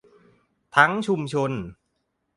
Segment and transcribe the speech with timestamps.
[0.75, 1.51] ทั้งชุมชน